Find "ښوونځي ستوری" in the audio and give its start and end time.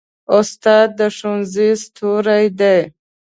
1.15-2.45